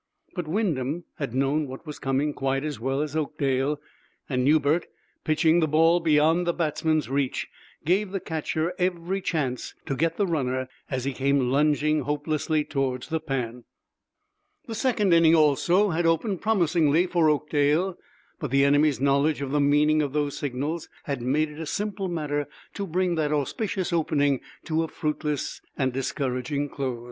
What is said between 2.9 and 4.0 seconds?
as Oakdale,